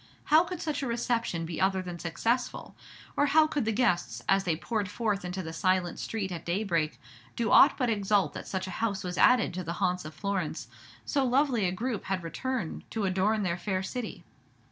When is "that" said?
8.33-8.47